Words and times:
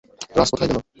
রাজ 0.35 0.49
কোথায় 0.51 0.69
গেল? 0.69 0.77